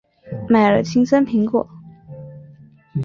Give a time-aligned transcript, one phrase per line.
[0.49, 1.69] 买了青森苹果